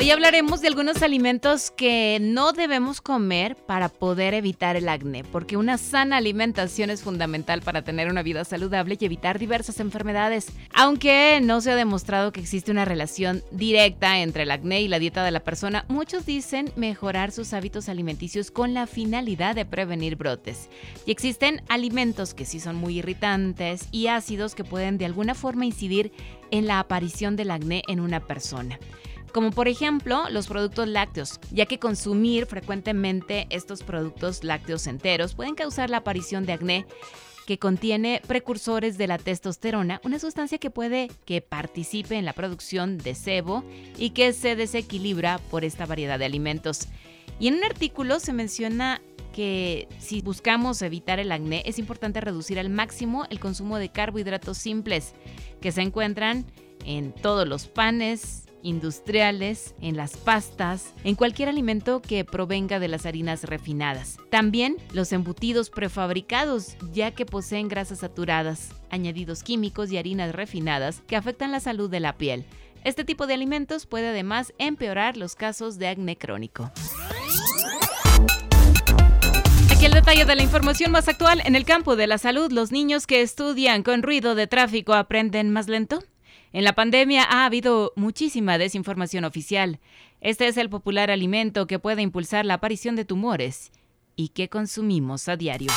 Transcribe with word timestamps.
Hoy 0.00 0.10
hablaremos 0.10 0.62
de 0.62 0.68
algunos 0.68 1.02
alimentos 1.02 1.70
que 1.70 2.16
no 2.22 2.54
debemos 2.54 3.02
comer 3.02 3.54
para 3.54 3.90
poder 3.90 4.32
evitar 4.32 4.74
el 4.76 4.88
acné, 4.88 5.24
porque 5.24 5.58
una 5.58 5.76
sana 5.76 6.16
alimentación 6.16 6.88
es 6.88 7.02
fundamental 7.02 7.60
para 7.60 7.82
tener 7.82 8.08
una 8.08 8.22
vida 8.22 8.46
saludable 8.46 8.96
y 8.98 9.04
evitar 9.04 9.38
diversas 9.38 9.78
enfermedades. 9.78 10.52
Aunque 10.72 11.40
no 11.42 11.60
se 11.60 11.72
ha 11.72 11.76
demostrado 11.76 12.32
que 12.32 12.40
existe 12.40 12.70
una 12.70 12.86
relación 12.86 13.42
directa 13.50 14.20
entre 14.20 14.44
el 14.44 14.52
acné 14.52 14.80
y 14.80 14.88
la 14.88 14.98
dieta 14.98 15.22
de 15.22 15.32
la 15.32 15.44
persona, 15.44 15.84
muchos 15.88 16.24
dicen 16.24 16.72
mejorar 16.76 17.30
sus 17.30 17.52
hábitos 17.52 17.90
alimenticios 17.90 18.50
con 18.50 18.72
la 18.72 18.86
finalidad 18.86 19.54
de 19.54 19.66
prevenir 19.66 20.16
brotes. 20.16 20.70
Y 21.04 21.10
existen 21.10 21.60
alimentos 21.68 22.32
que 22.32 22.46
sí 22.46 22.58
son 22.58 22.76
muy 22.76 23.00
irritantes 23.00 23.86
y 23.92 24.06
ácidos 24.06 24.54
que 24.54 24.64
pueden 24.64 24.96
de 24.96 25.04
alguna 25.04 25.34
forma 25.34 25.66
incidir 25.66 26.10
en 26.50 26.66
la 26.66 26.78
aparición 26.78 27.36
del 27.36 27.50
acné 27.50 27.82
en 27.86 28.00
una 28.00 28.26
persona 28.26 28.78
como 29.30 29.50
por 29.50 29.68
ejemplo 29.68 30.28
los 30.30 30.46
productos 30.46 30.88
lácteos, 30.88 31.40
ya 31.50 31.66
que 31.66 31.78
consumir 31.78 32.46
frecuentemente 32.46 33.46
estos 33.50 33.82
productos 33.82 34.44
lácteos 34.44 34.86
enteros 34.86 35.34
pueden 35.34 35.54
causar 35.54 35.90
la 35.90 35.98
aparición 35.98 36.46
de 36.46 36.52
acné 36.52 36.86
que 37.46 37.58
contiene 37.58 38.22
precursores 38.26 38.96
de 38.96 39.08
la 39.08 39.18
testosterona, 39.18 40.00
una 40.04 40.18
sustancia 40.18 40.58
que 40.58 40.70
puede 40.70 41.10
que 41.24 41.40
participe 41.40 42.16
en 42.16 42.24
la 42.24 42.32
producción 42.32 42.96
de 42.98 43.14
sebo 43.14 43.64
y 43.98 44.10
que 44.10 44.32
se 44.32 44.54
desequilibra 44.54 45.38
por 45.50 45.64
esta 45.64 45.86
variedad 45.86 46.18
de 46.18 46.26
alimentos. 46.26 46.86
Y 47.40 47.48
en 47.48 47.54
un 47.54 47.64
artículo 47.64 48.20
se 48.20 48.32
menciona 48.32 49.02
que 49.32 49.88
si 49.98 50.20
buscamos 50.22 50.82
evitar 50.82 51.18
el 51.18 51.32
acné 51.32 51.62
es 51.66 51.78
importante 51.78 52.20
reducir 52.20 52.58
al 52.58 52.68
máximo 52.68 53.26
el 53.30 53.40
consumo 53.40 53.78
de 53.78 53.90
carbohidratos 53.90 54.58
simples 54.58 55.14
que 55.60 55.72
se 55.72 55.82
encuentran 55.82 56.46
en 56.84 57.12
todos 57.12 57.48
los 57.48 57.66
panes, 57.66 58.44
industriales, 58.62 59.74
en 59.80 59.96
las 59.96 60.16
pastas, 60.16 60.92
en 61.04 61.14
cualquier 61.14 61.48
alimento 61.48 62.00
que 62.02 62.24
provenga 62.24 62.78
de 62.78 62.88
las 62.88 63.06
harinas 63.06 63.44
refinadas. 63.44 64.16
También 64.30 64.76
los 64.92 65.12
embutidos 65.12 65.70
prefabricados, 65.70 66.76
ya 66.92 67.10
que 67.10 67.26
poseen 67.26 67.68
grasas 67.68 68.00
saturadas, 68.00 68.70
añadidos 68.90 69.42
químicos 69.42 69.90
y 69.92 69.98
harinas 69.98 70.34
refinadas 70.34 71.02
que 71.06 71.16
afectan 71.16 71.52
la 71.52 71.60
salud 71.60 71.90
de 71.90 72.00
la 72.00 72.16
piel. 72.16 72.44
Este 72.84 73.04
tipo 73.04 73.26
de 73.26 73.34
alimentos 73.34 73.86
puede 73.86 74.08
además 74.08 74.54
empeorar 74.58 75.16
los 75.16 75.34
casos 75.34 75.78
de 75.78 75.88
acné 75.88 76.16
crónico. 76.16 76.72
Aquí 79.70 79.86
el 79.86 79.92
detalle 79.92 80.24
de 80.24 80.36
la 80.36 80.42
información 80.42 80.90
más 80.90 81.08
actual 81.08 81.42
en 81.44 81.56
el 81.56 81.64
campo 81.64 81.96
de 81.96 82.06
la 82.06 82.18
salud. 82.18 82.52
Los 82.52 82.72
niños 82.72 83.06
que 83.06 83.22
estudian 83.22 83.82
con 83.82 84.02
ruido 84.02 84.34
de 84.34 84.46
tráfico 84.46 84.94
aprenden 84.94 85.50
más 85.50 85.68
lento. 85.68 86.00
En 86.52 86.64
la 86.64 86.74
pandemia 86.74 87.24
ha 87.24 87.44
habido 87.44 87.92
muchísima 87.94 88.58
desinformación 88.58 89.24
oficial. 89.24 89.78
Este 90.20 90.48
es 90.48 90.56
el 90.56 90.68
popular 90.68 91.10
alimento 91.10 91.66
que 91.66 91.78
puede 91.78 92.02
impulsar 92.02 92.44
la 92.44 92.54
aparición 92.54 92.96
de 92.96 93.04
tumores 93.04 93.70
y 94.16 94.28
que 94.28 94.48
consumimos 94.48 95.28
a 95.28 95.36
diario. 95.36 95.70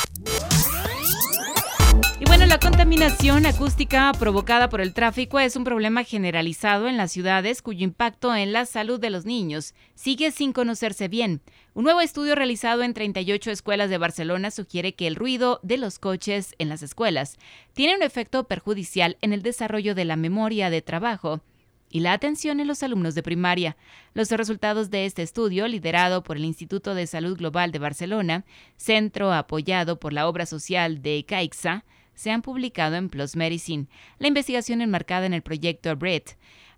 Y 2.20 2.26
bueno, 2.26 2.46
la 2.46 2.60
contaminación 2.60 3.44
acústica 3.44 4.12
provocada 4.16 4.68
por 4.68 4.80
el 4.80 4.94
tráfico 4.94 5.40
es 5.40 5.56
un 5.56 5.64
problema 5.64 6.04
generalizado 6.04 6.86
en 6.86 6.96
las 6.96 7.10
ciudades 7.10 7.60
cuyo 7.60 7.82
impacto 7.82 8.34
en 8.36 8.52
la 8.52 8.66
salud 8.66 9.00
de 9.00 9.10
los 9.10 9.24
niños 9.24 9.74
sigue 9.96 10.30
sin 10.30 10.52
conocerse 10.52 11.08
bien. 11.08 11.42
Un 11.74 11.82
nuevo 11.82 12.00
estudio 12.00 12.36
realizado 12.36 12.84
en 12.84 12.94
38 12.94 13.50
escuelas 13.50 13.90
de 13.90 13.98
Barcelona 13.98 14.52
sugiere 14.52 14.94
que 14.94 15.08
el 15.08 15.16
ruido 15.16 15.58
de 15.64 15.76
los 15.76 15.98
coches 15.98 16.54
en 16.58 16.68
las 16.68 16.82
escuelas 16.82 17.36
tiene 17.72 17.96
un 17.96 18.02
efecto 18.02 18.44
perjudicial 18.44 19.18
en 19.20 19.32
el 19.32 19.42
desarrollo 19.42 19.96
de 19.96 20.04
la 20.04 20.14
memoria 20.14 20.70
de 20.70 20.82
trabajo 20.82 21.42
y 21.90 22.00
la 22.00 22.12
atención 22.12 22.60
en 22.60 22.68
los 22.68 22.84
alumnos 22.84 23.16
de 23.16 23.24
primaria. 23.24 23.76
Los 24.14 24.30
resultados 24.30 24.90
de 24.90 25.06
este 25.06 25.22
estudio, 25.22 25.66
liderado 25.66 26.22
por 26.22 26.36
el 26.36 26.44
Instituto 26.44 26.94
de 26.94 27.08
Salud 27.08 27.36
Global 27.36 27.72
de 27.72 27.80
Barcelona, 27.80 28.44
centro 28.76 29.32
apoyado 29.32 29.98
por 29.98 30.12
la 30.12 30.28
obra 30.28 30.46
social 30.46 31.02
de 31.02 31.24
CAIXA, 31.24 31.84
se 32.14 32.30
han 32.30 32.42
publicado 32.42 32.96
en 32.96 33.08
PLOS 33.08 33.36
Medicine. 33.36 33.86
La 34.18 34.28
investigación 34.28 34.80
enmarcada 34.80 35.26
en 35.26 35.34
el 35.34 35.42
proyecto 35.42 35.94
BRED 35.96 36.22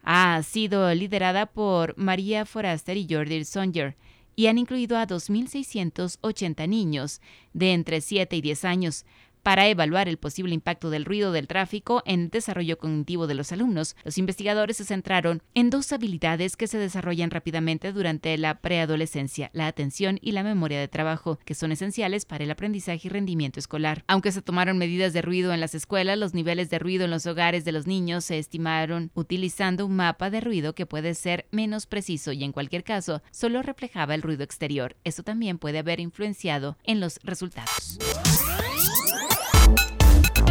ha 0.03 0.43
sido 0.43 0.93
liderada 0.95 1.47
por 1.47 1.97
María 1.99 2.47
Foraster 2.47 2.97
y 2.97 3.07
Jordi 3.11 3.45
Songer 3.45 3.97
y 4.37 4.47
han 4.47 4.59
incluido 4.59 4.99
a 4.99 5.07
2.680 5.07 6.69
niños 6.69 7.21
de 7.55 7.73
entre 7.73 8.01
7 8.01 8.37
y 8.37 8.41
10 8.43 8.65
años 8.67 9.05
para 9.47 9.69
evaluar 9.69 10.09
el 10.09 10.17
posible 10.17 10.55
impacto 10.55 10.91
del 10.91 11.05
ruido 11.05 11.31
del 11.31 11.47
tráfico 11.47 12.03
en 12.05 12.23
el 12.23 12.31
desarrollo 12.31 12.79
cognitivo 12.79 13.29
de 13.29 13.37
los 13.37 13.53
alumnos, 13.53 13.95
los 14.03 14.19
investigadores 14.19 14.79
se 14.79 14.85
centraron 14.85 15.41
en 15.55 15.71
dos 15.71 15.93
habilidades 15.93 16.57
que 16.57 16.67
se 16.67 16.79
desarrollan 16.79 17.31
rápidamente 17.31 17.93
durante 17.93 18.37
la 18.39 18.59
preadolescencia, 18.61 19.51
la 19.53 19.69
atención 19.69 20.19
y 20.21 20.33
la 20.33 20.43
memoria 20.43 20.81
de 20.81 20.89
trabajo, 20.89 21.39
que 21.45 21.55
son 21.55 21.71
esenciales 21.71 22.25
para 22.25 22.43
el 22.43 22.51
aprendizaje 22.51 23.07
y 23.07 23.09
rendimiento 23.09 23.61
escolar. 23.61 24.03
Aunque 24.09 24.33
se 24.33 24.43
tomaron 24.43 24.79
medidas 24.79 25.13
de 25.13 25.23
ruido 25.23 25.55
en 25.55 25.61
las 25.61 25.77
escuelas, 25.77 26.19
los 26.19 26.35
niveles 26.35 26.69
de 26.69 26.81
ruido 26.81 27.05
en 27.05 27.13
los 27.13 27.25
hogares 27.27 27.65
de 27.65 27.71
los 27.71 27.87
niños 27.87 28.25
se 28.25 28.41
estimaron 28.41 29.13
utilizando 29.15 29.87
un 29.87 29.95
mapa 29.95 30.29
de 30.29 30.41
ruido 30.41 30.75
que 30.75 30.87
puede 30.87 31.15
ser 31.15 31.47
menos 31.53 31.87
preciso 31.87 32.33
y 32.33 32.43
en 32.43 32.51
cualquier 32.51 32.83
caso 32.83 33.23
solo 33.31 33.63
reflejaba 33.63 34.17
el 34.17 34.23
ruido 34.23 34.43
exterior. 34.43 34.97
Esto 35.05 35.23
también 35.23 35.59
puede 35.59 35.79
haber 35.79 36.01
influenciado 36.01 36.77
en 36.83 36.99
los 36.99 37.21
resultados. 37.23 37.97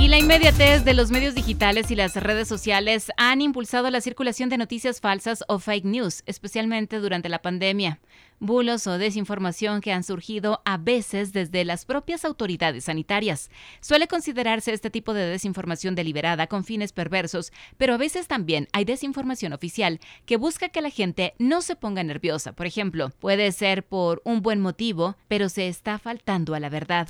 Y 0.06 0.08
la 0.08 0.20
inmediatez 0.20 0.86
de 0.86 0.94
los 0.94 1.10
medios 1.10 1.34
digitales 1.34 1.90
y 1.90 1.96
las 1.96 2.16
redes 2.16 2.48
sociales 2.48 3.12
han 3.18 3.42
impulsado 3.42 3.90
la 3.90 4.02
circulación 4.02 4.50
de 4.50 4.60
noticias 4.60 5.02
falsas 5.02 5.44
o 5.48 5.58
fake 5.58 5.86
news, 5.86 6.22
especialmente 6.28 7.00
durante 7.00 7.28
la 7.28 7.42
pandemia. 7.42 8.00
Bulos 8.40 8.86
o 8.86 9.00
desinformación 9.00 9.82
que 9.82 9.92
han 9.92 10.04
surgido 10.04 10.62
a 10.64 10.78
veces 10.78 11.34
desde 11.34 11.66
las 11.66 11.86
propias 11.86 12.24
autoridades 12.24 12.84
sanitarias. 12.84 13.50
Suele 13.82 14.08
considerarse 14.08 14.74
este 14.74 14.92
tipo 14.92 15.16
de 15.16 15.26
desinformación 15.26 15.96
deliberada 15.96 16.46
con 16.46 16.66
fines 16.66 16.94
perversos, 16.94 17.52
pero 17.78 17.96
a 17.96 17.98
veces 17.98 18.28
también 18.28 18.68
hay 18.74 18.86
desinformación 18.86 19.54
oficial 19.54 20.00
que 20.28 20.38
busca 20.38 20.70
que 20.70 20.84
la 20.84 20.92
gente 20.92 21.34
no 21.40 21.64
se 21.64 21.76
ponga 21.76 22.04
nerviosa. 22.04 22.54
Por 22.54 22.68
ejemplo, 22.68 23.10
puede 23.10 23.52
ser 23.52 23.84
por 23.84 24.22
un 24.24 24.44
buen 24.44 24.62
motivo, 24.62 25.16
pero 25.28 25.50
se 25.50 25.68
está 25.68 25.98
faltando 25.98 26.54
a 26.54 26.60
la 26.60 26.70
verdad. 26.70 27.08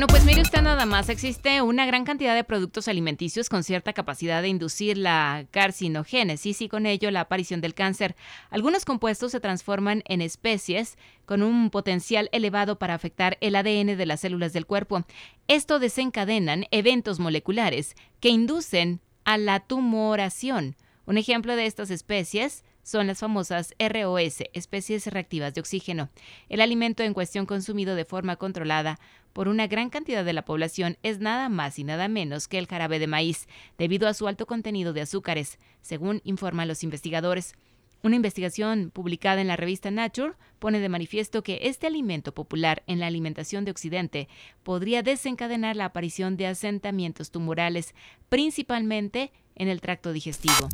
Bueno, 0.00 0.14
pues 0.14 0.24
mire 0.24 0.40
usted 0.40 0.62
nada 0.62 0.86
más, 0.86 1.10
existe 1.10 1.60
una 1.60 1.84
gran 1.84 2.06
cantidad 2.06 2.34
de 2.34 2.42
productos 2.42 2.88
alimenticios 2.88 3.50
con 3.50 3.62
cierta 3.62 3.92
capacidad 3.92 4.40
de 4.40 4.48
inducir 4.48 4.96
la 4.96 5.44
carcinogénesis 5.50 6.62
y 6.62 6.70
con 6.70 6.86
ello 6.86 7.10
la 7.10 7.20
aparición 7.20 7.60
del 7.60 7.74
cáncer. 7.74 8.16
Algunos 8.48 8.86
compuestos 8.86 9.32
se 9.32 9.40
transforman 9.40 10.02
en 10.06 10.22
especies 10.22 10.96
con 11.26 11.42
un 11.42 11.68
potencial 11.68 12.30
elevado 12.32 12.78
para 12.78 12.94
afectar 12.94 13.36
el 13.42 13.54
ADN 13.54 13.98
de 13.98 14.06
las 14.06 14.20
células 14.20 14.54
del 14.54 14.64
cuerpo. 14.64 15.04
Esto 15.48 15.78
desencadenan 15.78 16.64
eventos 16.70 17.20
moleculares 17.20 17.94
que 18.20 18.30
inducen 18.30 19.02
a 19.26 19.36
la 19.36 19.60
tumoración. 19.60 20.76
Un 21.04 21.18
ejemplo 21.18 21.56
de 21.56 21.66
estas 21.66 21.90
especies 21.90 22.64
son 22.90 23.06
las 23.06 23.20
famosas 23.20 23.72
ROS, 23.78 24.42
especies 24.52 25.06
reactivas 25.06 25.54
de 25.54 25.60
oxígeno. 25.60 26.10
El 26.48 26.60
alimento 26.60 27.04
en 27.04 27.14
cuestión 27.14 27.46
consumido 27.46 27.94
de 27.94 28.04
forma 28.04 28.34
controlada 28.34 28.98
por 29.32 29.46
una 29.46 29.68
gran 29.68 29.90
cantidad 29.90 30.24
de 30.24 30.32
la 30.32 30.44
población 30.44 30.98
es 31.04 31.20
nada 31.20 31.48
más 31.48 31.78
y 31.78 31.84
nada 31.84 32.08
menos 32.08 32.48
que 32.48 32.58
el 32.58 32.66
jarabe 32.66 32.98
de 32.98 33.06
maíz, 33.06 33.46
debido 33.78 34.08
a 34.08 34.14
su 34.14 34.26
alto 34.26 34.44
contenido 34.46 34.92
de 34.92 35.02
azúcares, 35.02 35.60
según 35.82 36.20
informan 36.24 36.66
los 36.66 36.82
investigadores. 36.82 37.54
Una 38.02 38.16
investigación 38.16 38.90
publicada 38.90 39.40
en 39.40 39.46
la 39.46 39.56
revista 39.56 39.92
Nature 39.92 40.32
pone 40.58 40.80
de 40.80 40.88
manifiesto 40.88 41.44
que 41.44 41.60
este 41.62 41.86
alimento 41.86 42.34
popular 42.34 42.82
en 42.88 42.98
la 42.98 43.06
alimentación 43.06 43.64
de 43.64 43.70
Occidente 43.70 44.28
podría 44.64 45.02
desencadenar 45.02 45.76
la 45.76 45.84
aparición 45.84 46.36
de 46.36 46.48
asentamientos 46.48 47.30
tumorales, 47.30 47.94
principalmente 48.28 49.32
en 49.54 49.68
el 49.68 49.80
tracto 49.80 50.12
digestivo. 50.12 50.68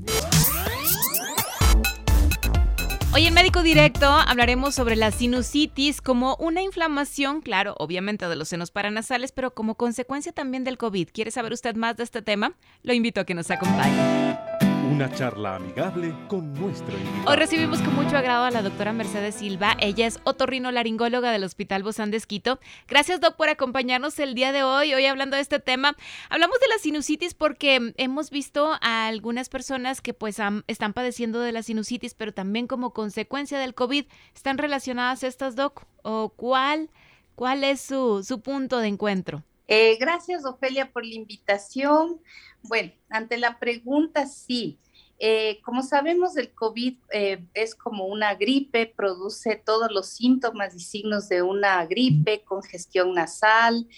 Hoy 3.16 3.24
en 3.26 3.32
Médico 3.32 3.62
Directo 3.62 4.10
hablaremos 4.10 4.74
sobre 4.74 4.94
la 4.94 5.10
sinusitis 5.10 6.02
como 6.02 6.36
una 6.36 6.60
inflamación, 6.60 7.40
claro, 7.40 7.74
obviamente 7.78 8.28
de 8.28 8.36
los 8.36 8.48
senos 8.48 8.70
paranasales, 8.70 9.32
pero 9.32 9.54
como 9.54 9.74
consecuencia 9.74 10.32
también 10.32 10.64
del 10.64 10.76
COVID. 10.76 11.08
¿Quiere 11.14 11.30
saber 11.30 11.54
usted 11.54 11.76
más 11.76 11.96
de 11.96 12.04
este 12.04 12.20
tema? 12.20 12.52
Lo 12.82 12.92
invito 12.92 13.22
a 13.22 13.24
que 13.24 13.32
nos 13.32 13.50
acompañe. 13.50 14.65
Una 14.90 15.12
charla 15.12 15.56
amigable 15.56 16.14
con 16.28 16.54
nuestro. 16.54 16.94
Hoy 17.26 17.34
recibimos 17.34 17.82
con 17.82 17.92
mucho 17.96 18.16
agrado 18.16 18.44
a 18.44 18.52
la 18.52 18.62
doctora 18.62 18.92
Mercedes 18.92 19.34
Silva. 19.34 19.76
Ella 19.80 20.06
es 20.06 20.20
otorrinolaringóloga 20.22 21.32
del 21.32 21.42
Hospital 21.42 21.82
Bozán 21.82 22.12
de 22.12 22.18
Esquito. 22.18 22.60
Gracias, 22.86 23.20
doc, 23.20 23.34
por 23.34 23.48
acompañarnos 23.48 24.16
el 24.20 24.36
día 24.36 24.52
de 24.52 24.62
hoy. 24.62 24.94
Hoy 24.94 25.04
hablando 25.06 25.34
de 25.34 25.42
este 25.42 25.58
tema. 25.58 25.96
Hablamos 26.30 26.60
de 26.60 26.68
la 26.68 26.78
sinusitis 26.78 27.34
porque 27.34 27.94
hemos 27.96 28.30
visto 28.30 28.78
a 28.80 29.08
algunas 29.08 29.48
personas 29.48 30.00
que 30.00 30.14
pues 30.14 30.38
están 30.68 30.92
padeciendo 30.92 31.40
de 31.40 31.50
la 31.50 31.64
sinusitis, 31.64 32.14
pero 32.14 32.32
también 32.32 32.68
como 32.68 32.92
consecuencia 32.92 33.58
del 33.58 33.74
COVID. 33.74 34.06
¿Están 34.36 34.56
relacionadas 34.56 35.24
estas, 35.24 35.56
doc? 35.56 35.82
¿O 36.02 36.28
cuál, 36.28 36.90
cuál 37.34 37.64
es 37.64 37.80
su, 37.80 38.22
su 38.22 38.40
punto 38.40 38.78
de 38.78 38.86
encuentro? 38.86 39.42
Eh, 39.68 39.96
gracias, 39.98 40.44
Ofelia, 40.44 40.92
por 40.92 41.04
la 41.04 41.14
invitación. 41.14 42.20
Bueno, 42.62 42.92
ante 43.10 43.36
la 43.36 43.58
pregunta, 43.58 44.26
sí. 44.26 44.78
Eh, 45.18 45.60
como 45.64 45.82
sabemos, 45.82 46.36
el 46.36 46.52
COVID 46.52 46.98
eh, 47.10 47.42
es 47.54 47.74
como 47.74 48.04
una 48.04 48.34
gripe, 48.34 48.92
produce 48.94 49.56
todos 49.56 49.90
los 49.90 50.08
síntomas 50.08 50.74
y 50.74 50.80
signos 50.80 51.30
de 51.30 51.40
una 51.40 51.86
gripe, 51.86 52.44
congestión 52.44 53.14
nasal, 53.14 53.88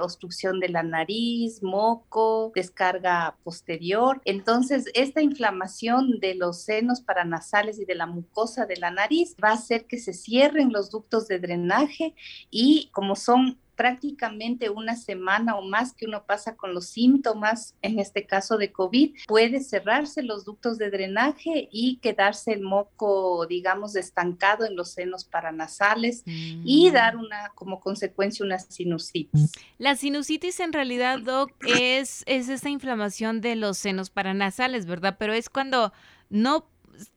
obstrucción 0.00 0.60
de 0.60 0.68
la 0.68 0.84
nariz, 0.84 1.64
moco, 1.64 2.52
descarga 2.54 3.36
posterior. 3.42 4.22
Entonces, 4.24 4.84
esta 4.94 5.20
inflamación 5.20 6.20
de 6.20 6.36
los 6.36 6.62
senos 6.62 7.00
paranasales 7.00 7.80
y 7.80 7.84
de 7.84 7.96
la 7.96 8.06
mucosa 8.06 8.64
de 8.64 8.76
la 8.76 8.92
nariz 8.92 9.34
va 9.42 9.50
a 9.50 9.54
hacer 9.54 9.86
que 9.86 9.98
se 9.98 10.12
cierren 10.12 10.72
los 10.72 10.90
ductos 10.90 11.26
de 11.26 11.40
drenaje 11.40 12.14
y 12.50 12.88
como 12.92 13.16
son 13.16 13.58
prácticamente 13.76 14.70
una 14.70 14.96
semana 14.96 15.56
o 15.56 15.62
más 15.62 15.92
que 15.94 16.06
uno 16.06 16.24
pasa 16.24 16.56
con 16.56 16.74
los 16.74 16.86
síntomas, 16.86 17.74
en 17.82 17.98
este 17.98 18.26
caso 18.26 18.58
de 18.58 18.72
COVID, 18.72 19.16
puede 19.26 19.60
cerrarse 19.60 20.22
los 20.22 20.44
ductos 20.44 20.78
de 20.78 20.90
drenaje 20.90 21.68
y 21.72 21.96
quedarse 21.96 22.52
el 22.52 22.62
moco, 22.62 23.46
digamos, 23.46 23.96
estancado 23.96 24.64
en 24.66 24.76
los 24.76 24.90
senos 24.90 25.24
paranasales 25.24 26.22
y 26.26 26.90
mm. 26.90 26.92
dar 26.92 27.16
una, 27.16 27.50
como 27.54 27.80
consecuencia, 27.80 28.44
una 28.44 28.58
sinusitis. 28.58 29.52
La 29.78 29.96
sinusitis 29.96 30.60
en 30.60 30.72
realidad, 30.72 31.20
Doc, 31.20 31.52
es, 31.66 32.22
es 32.26 32.48
esa 32.48 32.68
inflamación 32.68 33.40
de 33.40 33.56
los 33.56 33.78
senos 33.78 34.10
paranasales, 34.10 34.86
¿verdad? 34.86 35.16
Pero 35.18 35.32
es 35.32 35.48
cuando 35.48 35.92
no 36.30 36.66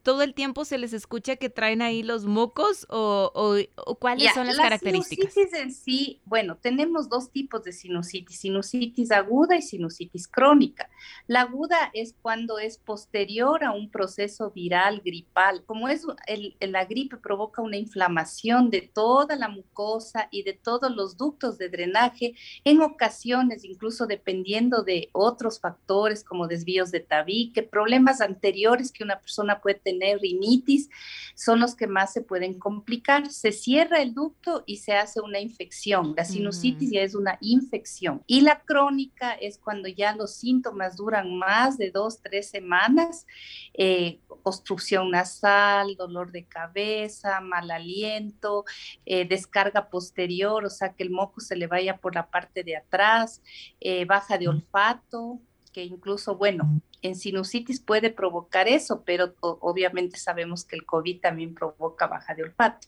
todo 0.04 0.22
el 0.22 0.34
tiempo 0.34 0.66
se 0.66 0.78
les 0.78 0.94
escucha 0.94 1.36
que 1.36 1.50
traen 1.50 1.82
ahí 1.82 2.04
los 2.04 2.26
mocos 2.26 2.86
o, 2.90 3.32
o, 3.76 3.96
cuáles 3.96 4.34
son 4.34 4.48
las 4.48 4.58
características? 4.58 5.34
Sinusitis 5.34 5.60
en 5.60 5.74
sí, 5.74 6.22
bueno, 6.26 6.58
tenemos 6.58 7.10
dos 7.10 7.32
tipos 7.32 7.64
de 7.64 7.72
sinusitis, 7.72 8.40
sinusitis 8.40 9.12
aguda 9.12 9.56
y 9.56 9.62
sinusitis 9.62 10.28
crónica. 10.28 10.90
La 11.28 11.42
aguda 11.42 11.92
es 11.94 12.16
cuando 12.22 12.60
es 12.60 12.78
posterior 12.78 13.64
a 13.64 13.72
un 13.72 13.90
proceso 13.90 14.52
viral 14.52 15.02
gripal. 15.04 15.64
Como 15.66 15.90
es 15.90 16.06
el, 16.28 16.56
la 16.60 16.86
gripe 16.86 17.18
provoca 17.18 17.62
una 17.62 17.78
inflamación 17.78 18.70
de 18.70 18.82
toda 18.82 19.36
la 19.36 19.50
mucosa 19.50 20.28
y 20.32 20.44
de 20.44 20.54
todos 20.54 20.96
los 20.96 21.18
ductos 21.18 21.58
de 21.58 21.70
drenaje, 21.70 22.36
en 22.64 22.82
ocasiones 22.82 23.64
incluso 23.64 24.06
dependiendo 24.08 24.84
de 24.84 25.10
otros 25.14 25.60
factores 25.60 26.24
como 26.24 26.48
desvíos 26.48 26.92
de 26.92 27.00
tabique, 27.00 27.64
problemas 27.64 28.22
anteriores 28.22 28.92
que 28.92 29.04
una 29.04 29.20
persona 29.20 29.60
puede 29.66 29.80
tener 29.80 30.20
rinitis, 30.20 30.90
son 31.34 31.60
los 31.60 31.74
que 31.74 31.88
más 31.88 32.14
se 32.14 32.22
pueden 32.22 32.60
complicar. 32.60 33.32
Se 33.32 33.52
cierra 33.52 34.00
el 34.00 34.14
ducto 34.14 34.64
y 34.68 34.78
se 34.78 34.94
hace 34.94 35.22
una 35.22 35.40
infección. 35.40 36.14
La 36.16 36.24
sinusitis 36.24 36.92
ya 36.92 37.02
es 37.02 37.16
una 37.16 37.40
infección. 37.42 38.22
Y 38.28 38.42
la 38.42 38.62
crónica 38.62 39.32
es 39.32 39.58
cuando 39.58 39.88
ya 39.88 40.16
los 40.16 40.36
síntomas 40.36 40.98
duran 40.98 41.36
más 41.36 41.80
de 41.80 41.90
dos, 41.90 42.22
tres 42.22 42.48
semanas, 42.48 43.26
eh, 43.74 44.20
obstrucción 44.44 45.10
nasal, 45.10 45.96
dolor 45.96 46.32
de 46.32 46.46
cabeza, 46.46 47.42
mal 47.42 47.72
aliento, 47.72 48.66
eh, 49.08 49.28
descarga 49.28 49.90
posterior, 49.90 50.64
o 50.64 50.70
sea 50.70 50.94
que 50.94 51.02
el 51.02 51.10
moco 51.10 51.42
se 51.42 51.56
le 51.56 51.66
vaya 51.66 51.98
por 51.98 52.14
la 52.14 52.30
parte 52.30 52.64
de 52.64 52.78
atrás, 52.78 53.42
eh, 53.80 54.06
baja 54.06 54.38
de 54.38 54.48
olfato, 54.48 55.40
que 55.74 55.84
incluso, 55.84 56.38
bueno, 56.38 56.82
en 57.06 57.16
sinusitis 57.16 57.80
puede 57.80 58.10
provocar 58.10 58.68
eso, 58.68 59.04
pero 59.06 59.34
obviamente 59.40 60.18
sabemos 60.18 60.66
que 60.66 60.76
el 60.76 60.86
COVID 60.86 61.22
también 61.22 61.54
provoca 61.54 62.08
baja 62.08 62.34
de 62.34 62.44
olfato. 62.44 62.88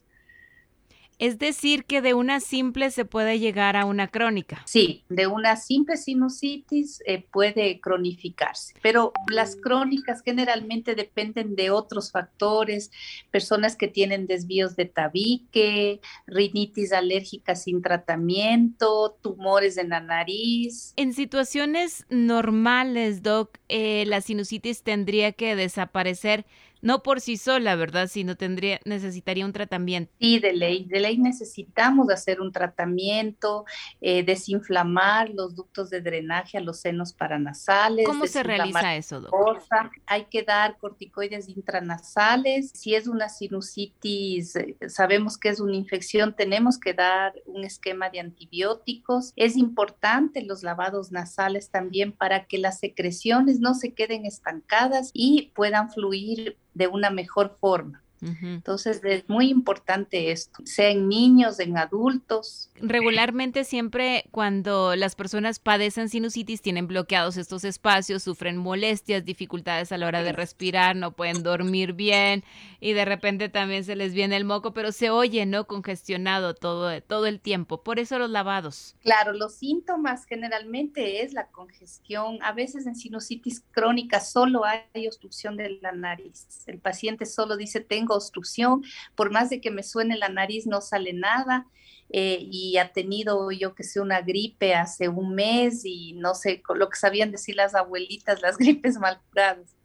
Es 1.19 1.39
decir, 1.39 1.85
que 1.85 2.01
de 2.01 2.13
una 2.13 2.39
simple 2.39 2.91
se 2.91 3.03
puede 3.03 3.39
llegar 3.39 3.75
a 3.75 3.85
una 3.85 4.07
crónica. 4.07 4.61
Sí, 4.65 5.03
de 5.09 5.25
una 5.25 5.55
simple 5.55 5.97
sinusitis 5.97 7.01
eh, 7.07 7.25
puede 7.31 7.79
cronificarse, 7.79 8.75
pero 8.83 9.13
las 9.31 9.55
crónicas 9.55 10.21
generalmente 10.23 10.93
dependen 10.93 11.55
de 11.55 11.71
otros 11.71 12.11
factores, 12.11 12.91
personas 13.31 13.75
que 13.75 13.87
tienen 13.87 14.27
desvíos 14.27 14.75
de 14.75 14.85
tabique, 14.85 16.01
rinitis 16.27 16.93
alérgica 16.93 17.55
sin 17.55 17.81
tratamiento, 17.81 19.17
tumores 19.21 19.77
en 19.77 19.89
la 19.89 20.01
nariz. 20.01 20.93
En 20.97 21.13
situaciones 21.13 22.05
normales, 22.09 23.23
Doc, 23.23 23.57
eh, 23.69 24.05
la 24.05 24.21
sinusitis 24.21 24.83
tendría 24.83 25.31
que 25.31 25.55
desaparecer 25.55 26.45
no 26.81 27.03
por 27.03 27.21
sí 27.21 27.37
sola, 27.37 27.75
¿verdad? 27.75 28.07
Sino 28.07 28.35
tendría, 28.35 28.79
necesitaría 28.85 29.45
un 29.45 29.53
tratamiento. 29.53 30.11
Sí, 30.19 30.39
de 30.39 30.53
ley, 30.53 30.85
de 30.85 30.99
ley 30.99 31.17
necesitamos 31.17 32.09
hacer 32.09 32.41
un 32.41 32.51
tratamiento, 32.51 33.65
eh, 34.01 34.23
desinflamar 34.23 35.29
los 35.29 35.55
ductos 35.55 35.89
de 35.89 36.01
drenaje 36.01 36.57
a 36.57 36.61
los 36.61 36.79
senos 36.79 37.13
paranasales. 37.13 38.05
¿Cómo 38.05 38.27
se 38.27 38.43
realiza 38.43 38.95
eso, 38.95 39.21
doctor? 39.21 39.61
Hay 40.05 40.25
que 40.25 40.43
dar 40.43 40.77
corticoides 40.77 41.49
intranasales. 41.49 42.71
Si 42.73 42.95
es 42.95 43.07
una 43.07 43.29
sinusitis, 43.29 44.55
eh, 44.55 44.77
sabemos 44.87 45.37
que 45.37 45.49
es 45.49 45.59
una 45.59 45.75
infección, 45.75 46.35
tenemos 46.35 46.77
que 46.79 46.93
dar 46.93 47.33
un 47.45 47.63
esquema 47.63 48.09
de 48.09 48.19
antibióticos. 48.19 49.33
Es 49.35 49.57
importante 49.57 50.43
los 50.43 50.63
lavados 50.63 51.11
nasales 51.11 51.69
también 51.69 52.11
para 52.11 52.45
que 52.45 52.57
las 52.57 52.79
secreciones 52.79 53.59
no 53.59 53.73
se 53.73 53.93
queden 53.93 54.25
estancadas 54.25 55.11
y 55.13 55.51
puedan 55.55 55.89
fluir 55.91 56.57
de 56.77 56.87
una 56.87 57.09
mejor 57.09 57.57
forma. 57.59 58.03
Entonces 58.21 59.01
es 59.03 59.29
muy 59.29 59.49
importante 59.49 60.31
esto, 60.31 60.63
sea 60.65 60.89
en 60.89 61.07
niños, 61.07 61.59
en 61.59 61.77
adultos. 61.77 62.69
Regularmente 62.75 63.63
siempre 63.63 64.25
cuando 64.31 64.95
las 64.95 65.15
personas 65.15 65.59
padecen 65.59 66.09
sinusitis 66.09 66.61
tienen 66.61 66.87
bloqueados 66.87 67.37
estos 67.37 67.63
espacios, 67.63 68.23
sufren 68.23 68.57
molestias, 68.57 69.23
dificultades 69.23 69.91
a 69.91 69.97
la 69.97 70.07
hora 70.07 70.23
de 70.23 70.31
respirar, 70.31 70.95
no 70.95 71.11
pueden 71.11 71.43
dormir 71.43 71.93
bien 71.93 72.43
y 72.79 72.93
de 72.93 73.05
repente 73.05 73.49
también 73.49 73.83
se 73.83 73.95
les 73.95 74.13
viene 74.13 74.37
el 74.37 74.45
moco, 74.45 74.73
pero 74.73 74.91
se 74.91 75.09
oye, 75.09 75.45
¿no? 75.45 75.65
Congestionado 75.65 76.55
todo, 76.55 77.01
todo 77.01 77.25
el 77.25 77.39
tiempo. 77.39 77.83
Por 77.83 77.99
eso 77.99 78.17
los 78.19 78.29
lavados. 78.29 78.95
Claro, 79.01 79.33
los 79.33 79.55
síntomas 79.55 80.25
generalmente 80.25 81.23
es 81.23 81.33
la 81.33 81.47
congestión. 81.47 82.39
A 82.41 82.53
veces 82.53 82.87
en 82.87 82.95
sinusitis 82.95 83.63
crónica 83.71 84.19
solo 84.19 84.63
hay 84.65 85.07
obstrucción 85.07 85.57
de 85.57 85.77
la 85.81 85.91
nariz. 85.91 86.47
El 86.65 86.79
paciente 86.79 87.25
solo 87.25 87.57
dice, 87.57 87.81
tengo 87.81 88.06
obstrucción, 88.15 88.83
por 89.15 89.31
más 89.31 89.49
de 89.49 89.61
que 89.61 89.71
me 89.71 89.83
suene 89.83 90.17
la 90.17 90.29
nariz 90.29 90.67
no 90.67 90.81
sale 90.81 91.13
nada. 91.13 91.67
Eh, 92.09 92.39
y 92.49 92.77
ha 92.77 92.93
tenido 92.93 93.51
yo 93.51 93.75
que 93.75 93.83
sé 93.83 93.99
una 93.99 94.21
gripe 94.21 94.75
hace 94.75 95.09
un 95.09 95.35
mes 95.35 95.83
y 95.83 96.13
no 96.13 96.35
sé 96.35 96.63
lo 96.73 96.87
que 96.87 96.97
sabían 96.97 97.31
decir 97.31 97.55
las 97.55 97.75
abuelitas, 97.75 98.41
las 98.41 98.57
gripes 98.57 98.97
mal 98.97 99.19
curadas. 99.29 99.76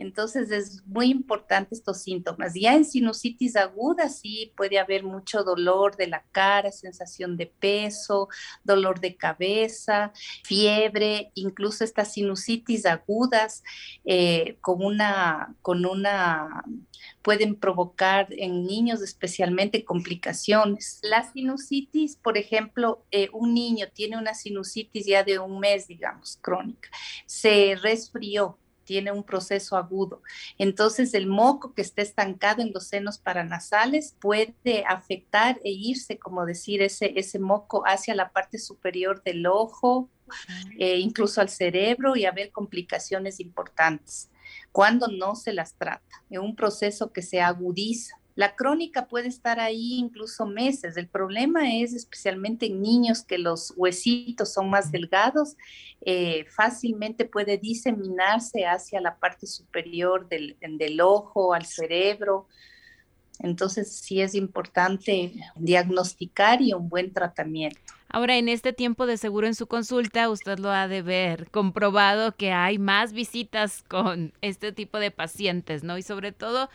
Entonces 0.00 0.50
es 0.50 0.84
muy 0.86 1.10
importante 1.10 1.74
estos 1.74 2.02
síntomas. 2.02 2.54
Ya 2.54 2.74
en 2.74 2.84
sinusitis 2.84 3.56
aguda 3.56 4.08
sí 4.08 4.52
puede 4.56 4.78
haber 4.78 5.04
mucho 5.04 5.44
dolor 5.44 5.96
de 5.96 6.06
la 6.08 6.24
cara, 6.32 6.72
sensación 6.72 7.36
de 7.36 7.46
peso, 7.46 8.28
dolor 8.64 9.00
de 9.00 9.16
cabeza, 9.16 10.12
fiebre, 10.44 11.30
incluso 11.34 11.84
estas 11.84 12.12
sinusitis 12.12 12.86
agudas 12.86 13.62
eh, 14.04 14.58
con 14.60 14.84
una, 14.84 15.54
con 15.62 15.84
una 15.86 16.64
pueden 17.22 17.54
provocar 17.56 18.28
en 18.30 18.64
niños 18.64 19.02
especialmente 19.02 19.84
complicaciones. 19.84 20.98
La 21.02 21.30
sinusitis, 21.30 22.16
por 22.16 22.38
ejemplo, 22.38 23.04
eh, 23.10 23.28
un 23.32 23.54
niño 23.54 23.86
tiene 23.92 24.16
una 24.16 24.34
sinusitis 24.34 25.06
ya 25.06 25.22
de 25.24 25.38
un 25.38 25.60
mes, 25.60 25.86
digamos, 25.86 26.38
crónica, 26.40 26.88
se 27.26 27.76
resfrió, 27.80 28.58
tiene 28.90 29.12
un 29.12 29.22
proceso 29.22 29.76
agudo. 29.76 30.20
Entonces, 30.58 31.14
el 31.14 31.28
moco 31.28 31.74
que 31.74 31.82
está 31.82 32.02
estancado 32.02 32.60
en 32.60 32.72
los 32.72 32.88
senos 32.88 33.18
paranasales 33.18 34.16
puede 34.20 34.84
afectar 34.84 35.60
e 35.62 35.70
irse, 35.70 36.18
como 36.18 36.44
decir, 36.44 36.82
ese, 36.82 37.12
ese 37.14 37.38
moco 37.38 37.84
hacia 37.86 38.16
la 38.16 38.32
parte 38.32 38.58
superior 38.58 39.22
del 39.22 39.46
ojo, 39.46 40.10
eh, 40.76 40.98
incluso 40.98 41.40
al 41.40 41.50
cerebro 41.50 42.16
y 42.16 42.24
haber 42.24 42.50
complicaciones 42.50 43.38
importantes 43.38 44.28
cuando 44.72 45.06
no 45.06 45.36
se 45.36 45.52
las 45.52 45.74
trata, 45.74 46.24
en 46.28 46.40
un 46.40 46.56
proceso 46.56 47.12
que 47.12 47.22
se 47.22 47.40
agudiza. 47.40 48.19
La 48.34 48.54
crónica 48.54 49.06
puede 49.06 49.28
estar 49.28 49.60
ahí 49.60 49.94
incluso 49.94 50.46
meses. 50.46 50.96
El 50.96 51.08
problema 51.08 51.74
es 51.76 51.94
especialmente 51.94 52.66
en 52.66 52.80
niños 52.80 53.22
que 53.22 53.38
los 53.38 53.72
huesitos 53.76 54.52
son 54.52 54.70
más 54.70 54.92
delgados, 54.92 55.56
eh, 56.00 56.46
fácilmente 56.48 57.24
puede 57.24 57.58
diseminarse 57.58 58.66
hacia 58.66 59.00
la 59.00 59.18
parte 59.18 59.46
superior 59.46 60.28
del, 60.28 60.56
del 60.60 61.00
ojo, 61.00 61.54
al 61.54 61.66
cerebro. 61.66 62.46
Entonces 63.40 63.92
sí 63.96 64.20
es 64.20 64.34
importante 64.34 65.32
diagnosticar 65.56 66.60
y 66.60 66.72
un 66.72 66.88
buen 66.88 67.12
tratamiento. 67.12 67.80
Ahora, 68.12 68.36
en 68.36 68.48
este 68.48 68.72
tiempo 68.72 69.06
de 69.06 69.16
seguro 69.16 69.46
en 69.46 69.54
su 69.54 69.68
consulta, 69.68 70.28
usted 70.30 70.58
lo 70.58 70.70
ha 70.70 70.88
de 70.88 71.00
ver 71.00 71.48
comprobado 71.50 72.34
que 72.34 72.50
hay 72.50 72.76
más 72.76 73.12
visitas 73.12 73.84
con 73.86 74.32
este 74.40 74.72
tipo 74.72 74.98
de 74.98 75.12
pacientes, 75.12 75.84
¿no? 75.84 75.96
Y 75.96 76.02
sobre 76.02 76.32
todo, 76.32 76.68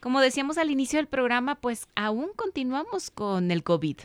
como 0.00 0.20
decíamos 0.20 0.58
al 0.58 0.70
inicio 0.70 0.98
del 0.98 1.08
programa, 1.08 1.56
pues 1.56 1.86
aún 1.94 2.30
continuamos 2.36 3.10
con 3.10 3.50
el 3.50 3.62
COVID 3.62 3.98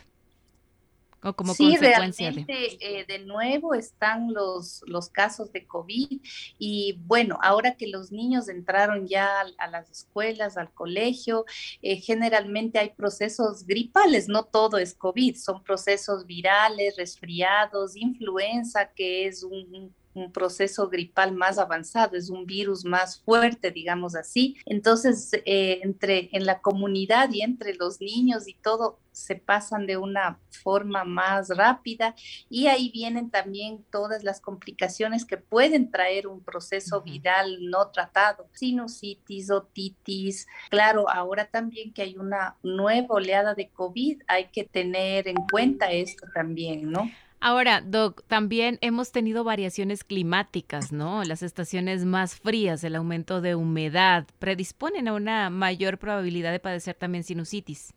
como 1.34 1.54
sí, 1.54 1.76
realmente, 1.76 2.76
eh, 2.80 3.04
de... 3.06 3.18
nuevo 3.20 3.74
están 3.74 4.32
los, 4.32 4.82
los 4.86 5.08
casos 5.08 5.50
de 5.52 5.66
COVID 5.66 6.20
y 6.58 6.98
bueno, 7.04 7.38
ahora 7.42 7.76
que 7.76 7.88
los 7.88 8.12
niños 8.12 8.48
entraron 8.48 9.06
ya 9.06 9.28
a, 9.58 9.68
las 9.68 9.90
escuelas, 9.90 10.56
al 10.56 10.72
colegio, 10.72 11.44
eh, 11.82 11.96
generalmente 11.96 12.78
hay 12.78 12.90
procesos 12.90 13.66
gripales, 13.66 14.28
no 14.28 14.44
todo 14.44 14.78
es 14.78 14.94
COVID, 14.94 15.36
son 15.36 15.62
procesos 15.64 16.26
virales, 16.26 16.96
resfriados, 16.96 17.96
influenza, 17.96 18.92
que 18.92 19.26
es 19.26 19.42
un 19.42 19.56
un 19.56 19.94
proceso 20.32 20.88
gripal 20.88 21.32
más 21.32 21.58
avanzado, 21.58 22.16
es 22.16 22.30
un 22.30 22.46
virus 22.46 22.84
más 22.84 23.20
fuerte, 23.20 23.70
digamos 23.70 24.14
así. 24.14 24.56
Entonces, 24.64 25.30
eh, 25.44 25.80
entre 25.82 26.30
en 26.32 26.46
la 26.46 26.60
comunidad 26.60 27.30
y 27.32 27.42
entre 27.42 27.74
los 27.74 28.00
niños 28.00 28.48
y 28.48 28.54
todo 28.54 28.98
se 29.12 29.36
pasan 29.36 29.86
de 29.86 29.96
una 29.96 30.38
forma 30.50 31.04
más 31.04 31.48
rápida 31.48 32.14
y 32.50 32.66
ahí 32.66 32.90
vienen 32.90 33.30
también 33.30 33.82
todas 33.90 34.24
las 34.24 34.42
complicaciones 34.42 35.24
que 35.24 35.38
pueden 35.38 35.90
traer 35.90 36.26
un 36.26 36.42
proceso 36.44 37.00
viral 37.00 37.58
no 37.70 37.88
tratado, 37.88 38.46
sinusitis, 38.52 39.50
otitis. 39.50 40.46
Claro, 40.68 41.08
ahora 41.08 41.46
también 41.46 41.94
que 41.94 42.02
hay 42.02 42.16
una 42.16 42.56
nueva 42.62 43.06
oleada 43.08 43.54
de 43.54 43.70
COVID, 43.70 44.22
hay 44.28 44.48
que 44.48 44.64
tener 44.64 45.28
en 45.28 45.36
cuenta 45.50 45.92
esto 45.92 46.26
también, 46.34 46.90
¿no? 46.90 47.10
Ahora, 47.40 47.80
Doc, 47.80 48.24
también 48.26 48.78
hemos 48.80 49.12
tenido 49.12 49.44
variaciones 49.44 50.04
climáticas, 50.04 50.90
¿no? 50.90 51.22
Las 51.22 51.42
estaciones 51.42 52.04
más 52.04 52.34
frías, 52.34 52.82
el 52.82 52.96
aumento 52.96 53.40
de 53.40 53.54
humedad, 53.54 54.26
predisponen 54.38 55.06
a 55.06 55.12
una 55.12 55.50
mayor 55.50 55.98
probabilidad 55.98 56.50
de 56.50 56.60
padecer 56.60 56.94
también 56.94 57.24
sinusitis. 57.24 57.92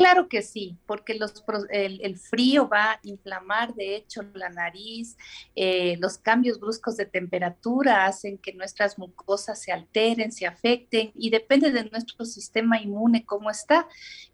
Claro 0.00 0.30
que 0.30 0.40
sí, 0.40 0.78
porque 0.86 1.12
el, 1.12 2.16
frío 2.16 2.70
va 2.70 2.92
a 2.92 3.00
inflamar, 3.02 3.74
de 3.74 3.96
hecho, 3.96 4.22
la 4.32 4.48
nariz, 4.48 5.18
eh, 5.54 5.98
los 5.98 6.16
cambios 6.16 6.58
bruscos 6.58 6.96
de 6.96 7.04
temperatura 7.04 8.06
hacen 8.06 8.38
que 8.38 8.54
nuestras 8.54 8.98
mucosas 8.98 9.60
se 9.60 9.72
alteren, 9.72 10.32
se 10.32 10.46
afecten 10.46 11.12
y 11.14 11.28
depende 11.28 11.70
de 11.70 11.84
nuestro 11.90 12.24
sistema 12.24 12.80
inmune 12.80 13.26
cómo 13.26 13.50
está, 13.50 13.86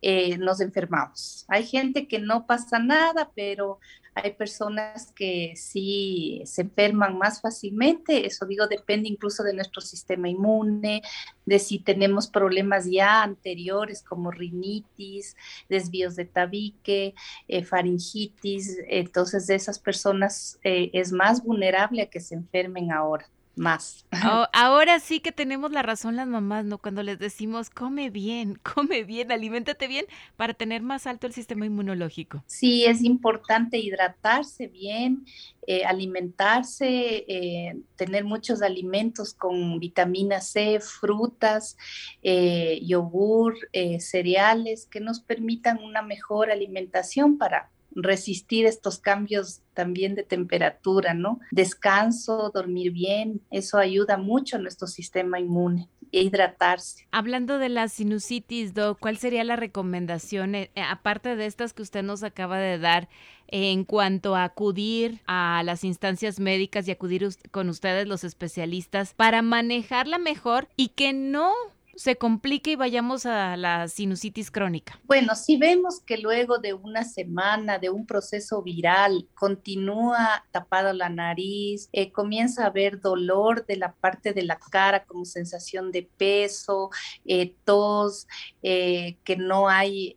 eh, 0.02 0.38
nos 0.38 0.60
enfermamos. 0.60 1.44
Hay 1.48 1.66
gente 1.66 2.06
que 2.06 2.20
no 2.20 2.46
pasa 2.46 2.78
nada, 2.78 3.32
pero 3.34 3.80
hay 4.16 4.32
personas 4.32 5.12
que 5.12 5.52
sí 5.56 6.40
se 6.46 6.62
enferman 6.62 7.18
más 7.18 7.42
fácilmente, 7.42 8.26
eso 8.26 8.46
digo, 8.46 8.66
depende 8.66 9.10
incluso 9.10 9.42
de 9.42 9.52
nuestro 9.52 9.82
sistema 9.82 10.28
inmune, 10.28 11.02
de 11.44 11.58
si 11.58 11.78
tenemos 11.78 12.26
problemas 12.26 12.86
ya 12.86 13.22
anteriores 13.22 14.02
como 14.02 14.30
rinitis, 14.30 15.36
desvíos 15.68 16.16
de 16.16 16.24
tabique, 16.24 17.14
eh, 17.46 17.62
faringitis, 17.62 18.78
entonces 18.88 19.46
de 19.46 19.54
esas 19.54 19.78
personas 19.78 20.58
eh, 20.64 20.90
es 20.94 21.12
más 21.12 21.44
vulnerable 21.44 22.02
a 22.02 22.10
que 22.10 22.20
se 22.20 22.34
enfermen 22.34 22.92
ahora 22.92 23.28
más. 23.56 24.06
ahora 24.52 25.00
sí 25.00 25.20
que 25.20 25.32
tenemos 25.32 25.72
la 25.72 25.82
razón 25.82 26.16
las 26.16 26.28
mamás, 26.28 26.64
¿no? 26.64 26.78
Cuando 26.78 27.02
les 27.02 27.18
decimos, 27.18 27.70
come 27.70 28.10
bien, 28.10 28.58
come 28.74 29.04
bien, 29.04 29.32
aliméntate 29.32 29.88
bien 29.88 30.06
para 30.36 30.54
tener 30.54 30.82
más 30.82 31.06
alto 31.06 31.26
el 31.26 31.32
sistema 31.32 31.66
inmunológico. 31.66 32.44
Sí, 32.46 32.84
es 32.84 33.02
importante 33.02 33.78
hidratarse 33.78 34.66
bien, 34.68 35.24
eh, 35.66 35.84
alimentarse, 35.84 37.24
eh, 37.26 37.76
tener 37.96 38.24
muchos 38.24 38.62
alimentos 38.62 39.34
con 39.34 39.80
vitamina 39.80 40.40
C, 40.40 40.78
frutas, 40.80 41.76
eh, 42.22 42.80
yogur, 42.84 43.56
cereales 43.98 44.86
que 44.86 45.00
nos 45.00 45.20
permitan 45.20 45.82
una 45.82 46.02
mejor 46.02 46.50
alimentación 46.50 47.38
para 47.38 47.70
resistir 47.96 48.66
estos 48.66 48.98
cambios 48.98 49.62
también 49.74 50.14
de 50.14 50.22
temperatura, 50.22 51.14
¿no? 51.14 51.40
Descanso, 51.50 52.50
dormir 52.54 52.92
bien, 52.92 53.40
eso 53.50 53.78
ayuda 53.78 54.16
mucho 54.16 54.56
a 54.56 54.60
nuestro 54.60 54.86
sistema 54.86 55.40
inmune 55.40 55.88
e 56.12 56.22
hidratarse. 56.22 57.06
Hablando 57.10 57.58
de 57.58 57.68
la 57.68 57.88
sinusitis, 57.88 58.74
Doc, 58.74 58.98
¿cuál 59.00 59.16
sería 59.16 59.44
la 59.44 59.56
recomendación, 59.56 60.54
eh, 60.54 60.70
eh, 60.74 60.82
aparte 60.82 61.36
de 61.36 61.46
estas 61.46 61.72
que 61.72 61.82
usted 61.82 62.02
nos 62.02 62.22
acaba 62.22 62.58
de 62.58 62.78
dar, 62.78 63.08
en 63.48 63.84
cuanto 63.84 64.34
a 64.34 64.44
acudir 64.44 65.20
a 65.26 65.62
las 65.64 65.84
instancias 65.84 66.40
médicas 66.40 66.88
y 66.88 66.90
acudir 66.90 67.28
con 67.50 67.68
ustedes 67.68 68.08
los 68.08 68.24
especialistas 68.24 69.14
para 69.14 69.42
manejarla 69.42 70.18
mejor 70.18 70.68
y 70.76 70.88
que 70.88 71.12
no 71.12 71.52
se 71.96 72.16
complique 72.16 72.72
y 72.72 72.76
vayamos 72.76 73.26
a 73.26 73.56
la 73.56 73.88
sinusitis 73.88 74.50
crónica? 74.50 75.00
Bueno, 75.04 75.34
si 75.34 75.56
vemos 75.56 76.00
que 76.00 76.18
luego 76.18 76.58
de 76.58 76.74
una 76.74 77.04
semana 77.04 77.78
de 77.78 77.90
un 77.90 78.06
proceso 78.06 78.62
viral 78.62 79.26
continúa 79.34 80.44
tapada 80.50 80.92
la 80.92 81.08
nariz, 81.08 81.88
eh, 81.92 82.12
comienza 82.12 82.64
a 82.64 82.66
haber 82.66 83.00
dolor 83.00 83.64
de 83.66 83.76
la 83.76 83.92
parte 83.94 84.32
de 84.32 84.42
la 84.42 84.58
cara 84.58 85.04
como 85.04 85.24
sensación 85.24 85.90
de 85.90 86.08
peso, 86.16 86.90
eh, 87.24 87.54
tos, 87.64 88.28
eh, 88.62 89.16
que 89.24 89.36
no 89.36 89.68
hay, 89.68 90.14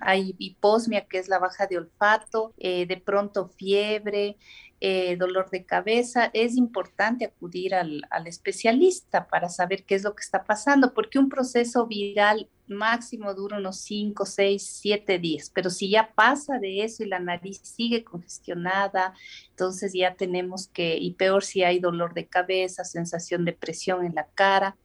hay 0.00 0.34
hiposmia, 0.38 1.06
que 1.06 1.18
es 1.18 1.28
la 1.28 1.38
baja 1.38 1.66
de 1.66 1.78
olfato, 1.78 2.54
de 2.56 3.02
pronto 3.04 3.48
fiebre. 3.48 4.36
Eh, 4.82 5.16
dolor 5.16 5.50
de 5.50 5.66
cabeza, 5.66 6.30
es 6.32 6.56
importante 6.56 7.26
acudir 7.26 7.74
al, 7.74 8.02
especialista 8.24 9.28
para 9.28 9.50
saber 9.50 9.84
qué 9.84 9.94
es 9.94 10.04
lo 10.04 10.14
que 10.14 10.22
está 10.22 10.44
pasando, 10.44 10.94
porque 10.94 11.18
un 11.18 11.28
proceso 11.28 11.86
viral 11.86 12.48
máximo 12.66 13.34
dura 13.34 13.58
unos 13.58 13.76
5, 13.80 14.24
6, 14.24 14.78
7 14.80 15.18
días, 15.18 15.50
pero 15.52 15.68
si 15.68 15.90
ya 15.90 16.14
pasa 16.14 16.58
de 16.58 16.82
eso 16.82 17.02
y 17.02 17.08
la 17.08 17.18
nariz 17.18 17.60
sigue 17.62 18.04
congestionada, 18.04 19.12
entonces 19.50 19.92
ya 19.92 20.14
tenemos 20.14 20.68
que, 20.68 20.96
y 20.96 21.12
peor 21.12 21.44
si 21.44 21.62
hay 21.62 21.78
dolor 21.78 22.14
de 22.14 22.26
cabeza, 22.26 22.82
sensación 22.84 23.44
de 23.44 23.52
presión 23.52 24.06
en 24.06 24.14
la 24.14 24.28
cara, 24.28 24.78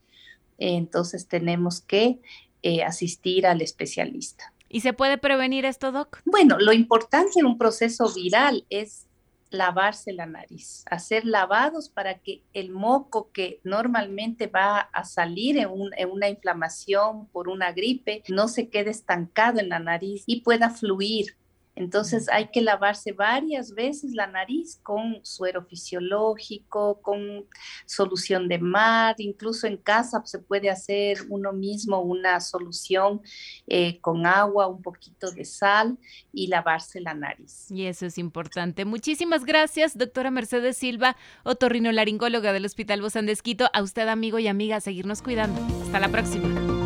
entonces 0.58 1.26
tenemos 1.26 1.80
que 1.80 2.20
eh, 2.62 2.82
asistir 2.82 3.46
al 3.46 3.62
especialista. 3.62 4.52
¿Y 4.68 4.80
se 4.80 4.92
puede 4.92 5.16
prevenir 5.16 5.64
esto, 5.64 5.90
Doc? 5.90 6.20
Bueno, 6.26 6.58
lo 6.58 6.74
importante 6.74 7.40
en 7.40 7.46
un 7.46 7.56
proceso 7.56 8.12
viral 8.12 8.66
es 8.68 9.06
lavarse 9.50 10.12
la 10.12 10.26
nariz, 10.26 10.84
hacer 10.90 11.24
lavados 11.24 11.88
para 11.88 12.18
que 12.18 12.42
el 12.52 12.70
moco 12.70 13.30
que 13.32 13.60
normalmente 13.64 14.46
va 14.46 14.78
a 14.80 15.04
salir 15.04 15.58
en, 15.58 15.68
en, 15.96 16.10
una 16.10 16.28
inflamación 16.28 17.26
por 17.28 17.48
una 17.48 17.72
gripe 17.72 18.22
no 18.28 18.48
se 18.48 18.68
quede 18.68 18.90
estancado 18.90 19.60
en 19.60 19.68
la 19.68 19.78
nariz 19.78 20.24
y 20.26 20.40
pueda 20.42 20.70
fluir 20.70 21.36
entonces 21.76 22.28
hay 22.30 22.48
que 22.48 22.62
lavarse 22.62 23.12
varias 23.12 23.72
veces 23.72 24.12
la 24.12 24.26
nariz 24.26 24.80
con 24.82 25.20
suero 25.22 25.64
fisiológico, 25.64 27.00
con 27.02 27.44
solución 27.84 28.48
de 28.48 28.58
mar, 28.58 29.14
incluso 29.18 29.66
en 29.66 29.76
casa 29.76 30.22
se 30.24 30.38
puede 30.38 30.70
hacer 30.70 31.18
uno 31.28 31.52
mismo 31.52 32.00
una 32.00 32.40
solución 32.40 33.20
eh, 33.66 34.00
con 34.00 34.26
agua, 34.26 34.66
un 34.66 34.82
poquito 34.82 35.30
de 35.30 35.44
sal 35.44 35.98
y 36.32 36.46
lavarse 36.48 37.00
la 37.00 37.14
nariz. 37.14 37.70
Y 37.70 37.84
eso 37.84 38.06
es 38.06 38.18
importante. 38.18 38.84
Muchísimas 38.84 39.44
gracias, 39.44 39.96
doctora 39.98 40.30
Mercedes 40.30 40.78
Silva, 40.78 41.16
otorrinolaringóloga 41.44 42.52
del 42.52 42.64
Hospital 42.64 43.02
Bozán 43.02 43.26
de 43.26 43.36
A 43.72 43.82
usted, 43.82 44.08
amigo 44.08 44.38
y 44.38 44.48
amiga, 44.48 44.76
a 44.76 44.80
seguirnos 44.80 45.20
cuidando. 45.22 45.60
Hasta 45.82 46.00
la 46.00 46.08
próxima. 46.08 46.85